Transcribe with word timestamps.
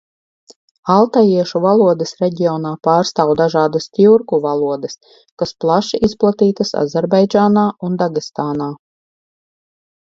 Altajiešu 0.93 1.61
valodas 1.65 2.13
reģionā 2.21 2.71
pārstāv 2.89 3.35
dažādas 3.43 3.87
tjurku 3.99 4.41
valodas, 4.47 4.99
kas 5.43 5.55
plaši 5.65 6.03
izplatītas 6.11 6.77
Azerbaidžānā 6.85 7.71
un 7.91 8.05
Dagestānā. 8.05 8.75